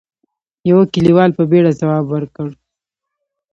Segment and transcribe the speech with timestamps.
[0.69, 2.49] يوه کليوال په بيړه ځواب ورکړ: